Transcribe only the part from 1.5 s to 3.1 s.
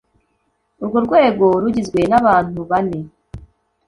rugizwe n abantu bane